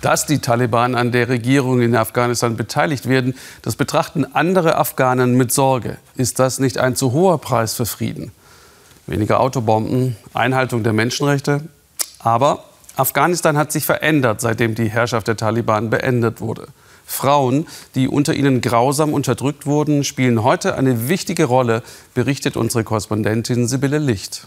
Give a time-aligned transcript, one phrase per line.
[0.00, 5.52] Dass die Taliban an der Regierung in Afghanistan beteiligt werden, das betrachten andere Afghanen mit
[5.52, 5.98] Sorge.
[6.16, 8.32] Ist das nicht ein zu hoher Preis für Frieden?
[9.06, 11.62] Weniger Autobomben, Einhaltung der Menschenrechte.
[12.18, 12.64] Aber
[12.96, 16.68] Afghanistan hat sich verändert, seitdem die Herrschaft der Taliban beendet wurde.
[17.04, 21.82] Frauen, die unter ihnen grausam unterdrückt wurden, spielen heute eine wichtige Rolle,
[22.14, 24.46] berichtet unsere Korrespondentin Sibylle Licht.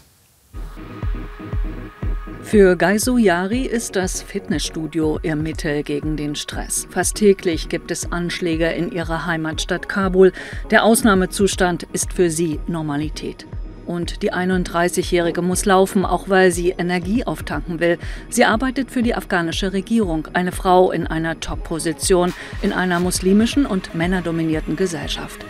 [2.44, 6.86] Für Gaisu Yari ist das Fitnessstudio ihr Mittel gegen den Stress.
[6.90, 10.30] Fast täglich gibt es Anschläge in ihrer Heimatstadt Kabul.
[10.70, 13.46] Der Ausnahmezustand ist für sie Normalität.
[13.86, 17.98] Und die 31-Jährige muss laufen, auch weil sie Energie auftanken will.
[18.28, 23.94] Sie arbeitet für die afghanische Regierung, eine Frau in einer Top-Position in einer muslimischen und
[23.94, 25.44] männerdominierten Gesellschaft.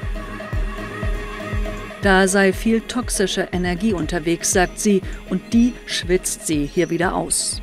[2.04, 5.00] Da sei viel toxische Energie unterwegs, sagt sie,
[5.30, 7.62] und die schwitzt sie hier wieder aus.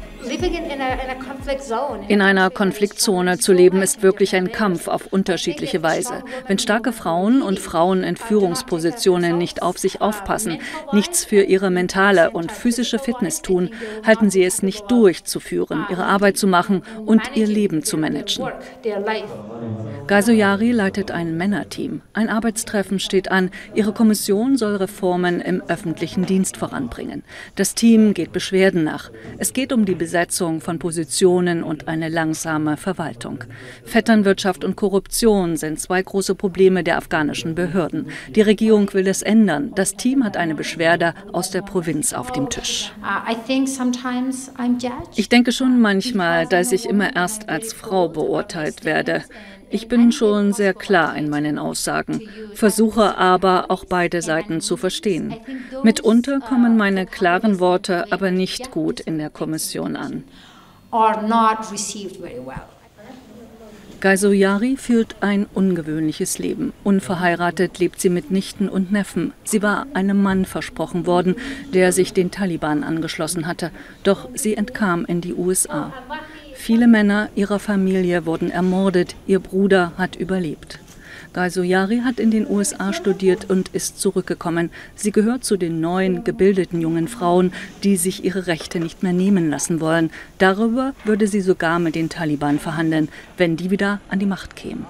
[2.07, 6.23] In einer Konfliktzone zu leben ist wirklich ein Kampf auf unterschiedliche Weise.
[6.47, 10.59] Wenn starke Frauen und Frauen in Führungspositionen nicht auf sich aufpassen,
[10.91, 13.71] nichts für ihre mentale und physische Fitness tun,
[14.05, 17.97] halten sie es nicht durch zu führen, ihre Arbeit zu machen und ihr Leben zu
[17.97, 18.47] managen.
[20.07, 22.01] Gasoyari leitet ein Männerteam.
[22.13, 23.51] Ein Arbeitstreffen steht an.
[23.73, 27.23] Ihre Kommission soll Reformen im öffentlichen Dienst voranbringen.
[27.55, 29.11] Das Team geht Beschwerden nach.
[29.37, 33.45] Es geht um die Besetzung von Positionen und eine langsame Verwaltung.
[33.85, 38.09] Vetternwirtschaft und Korruption sind zwei große Probleme der afghanischen Behörden.
[38.35, 39.71] Die Regierung will es ändern.
[39.73, 42.91] Das Team hat eine Beschwerde aus der Provinz auf dem Tisch.
[45.15, 49.23] Ich denke schon manchmal, dass ich immer erst als Frau beurteilt werde.
[49.71, 52.21] Ich bin schon sehr klar in meinen Aussagen,
[52.53, 55.35] versuche aber auch beide Seiten zu verstehen.
[55.83, 60.23] Mitunter kommen meine klaren Worte aber nicht gut in der Kommission an.
[64.01, 66.73] Gaisoyari führt ein ungewöhnliches Leben.
[66.83, 69.31] Unverheiratet lebt sie mit Nichten und Neffen.
[69.43, 71.35] Sie war einem Mann versprochen worden,
[71.71, 73.69] der sich den Taliban angeschlossen hatte.
[74.03, 75.93] Doch sie entkam in die USA.
[76.63, 80.77] Viele Männer ihrer Familie wurden ermordet, ihr Bruder hat überlebt.
[81.33, 84.69] Gaisoyari hat in den USA studiert und ist zurückgekommen.
[84.93, 87.51] Sie gehört zu den neuen, gebildeten jungen Frauen,
[87.81, 90.11] die sich ihre Rechte nicht mehr nehmen lassen wollen.
[90.37, 94.85] Darüber würde sie sogar mit den Taliban verhandeln, wenn die wieder an die Macht kämen.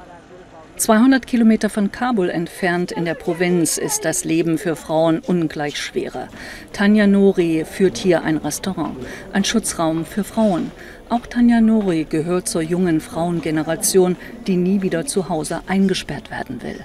[0.75, 6.27] 200 Kilometer von Kabul entfernt in der Provinz ist das Leben für Frauen ungleich schwerer.
[6.73, 8.97] Tanja Nori führt hier ein Restaurant,
[9.31, 10.71] ein Schutzraum für Frauen.
[11.11, 14.15] Auch Tanja Nori gehört zur jungen Frauengeneration,
[14.47, 16.79] die nie wieder zu Hause eingesperrt werden will.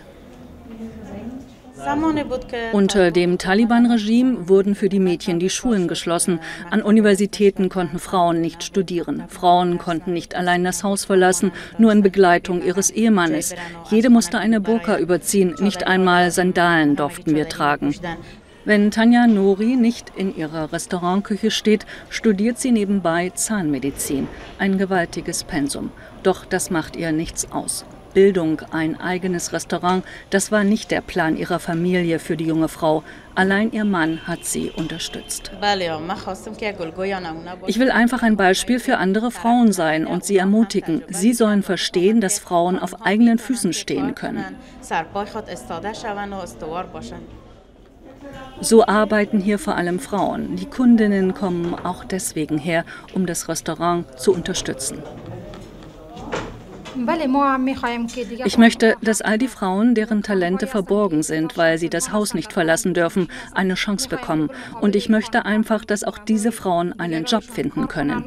[2.73, 6.41] Unter dem Taliban-Regime wurden für die Mädchen die Schulen geschlossen.
[6.73, 9.23] An Universitäten konnten Frauen nicht studieren.
[9.29, 13.55] Frauen konnten nicht allein das Haus verlassen, nur in Begleitung ihres Ehemannes.
[13.91, 17.95] Jede musste eine Burka überziehen, nicht einmal Sandalen durften wir tragen.
[18.67, 24.27] Wenn Tanja Nori nicht in ihrer Restaurantküche steht, studiert sie nebenbei Zahnmedizin.
[24.59, 25.93] Ein gewaltiges Pensum.
[26.25, 27.85] Doch das macht ihr nichts aus.
[28.13, 33.05] Bildung, ein eigenes Restaurant, das war nicht der Plan ihrer Familie für die junge Frau.
[33.37, 35.53] Allein ihr Mann hat sie unterstützt.
[37.69, 41.05] Ich will einfach ein Beispiel für andere Frauen sein und sie ermutigen.
[41.09, 44.57] Sie sollen verstehen, dass Frauen auf eigenen Füßen stehen können.
[48.61, 50.57] So arbeiten hier vor allem Frauen.
[50.57, 52.85] Die Kundinnen kommen auch deswegen her,
[53.15, 55.03] um das Restaurant zu unterstützen.
[58.45, 62.53] Ich möchte, dass all die Frauen, deren Talente verborgen sind, weil sie das Haus nicht
[62.53, 64.51] verlassen dürfen, eine Chance bekommen.
[64.81, 68.25] Und ich möchte einfach, dass auch diese Frauen einen Job finden können.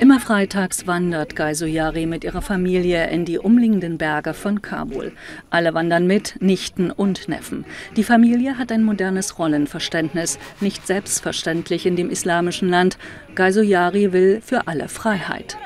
[0.00, 5.12] Immer freitags wandert Gaisoyari mit ihrer Familie in die umliegenden Berge von Kabul.
[5.50, 7.64] Alle wandern mit, Nichten und Neffen.
[7.96, 12.98] Die Familie hat ein modernes Rollenverständnis, nicht selbstverständlich in dem islamischen Land.
[13.34, 15.57] Gaisoyari will für alle Freiheit.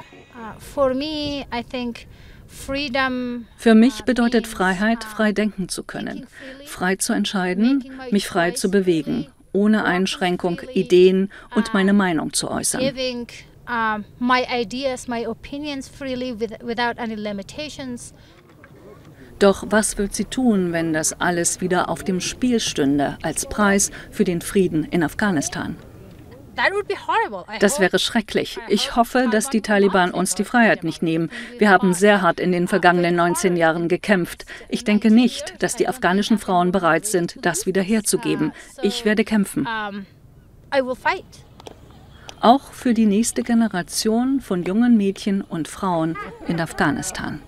[3.56, 6.26] Für mich bedeutet Freiheit, frei denken zu können,
[6.66, 12.82] frei zu entscheiden, mich frei zu bewegen, ohne Einschränkung Ideen und meine Meinung zu äußern
[12.82, 12.84] uh.
[19.38, 23.90] Doch was wird sie tun, wenn das alles wieder auf dem Spiel stünde als Preis
[24.10, 25.76] für den Frieden in Afghanistan?
[27.60, 28.58] Das wäre schrecklich.
[28.68, 31.30] Ich hoffe, dass die Taliban uns die Freiheit nicht nehmen.
[31.58, 34.44] Wir haben sehr hart in den vergangenen 19 Jahren gekämpft.
[34.68, 38.52] Ich denke nicht, dass die afghanischen Frauen bereit sind, das wieder herzugeben.
[38.82, 39.66] Ich werde kämpfen.
[42.40, 46.18] Auch für die nächste Generation von jungen Mädchen und Frauen
[46.48, 47.40] in Afghanistan.